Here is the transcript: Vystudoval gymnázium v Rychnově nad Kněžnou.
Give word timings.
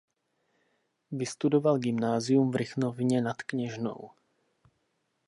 Vystudoval 1.11 1.77
gymnázium 1.79 2.51
v 2.51 2.55
Rychnově 2.55 3.21
nad 3.21 3.41
Kněžnou. 3.43 4.09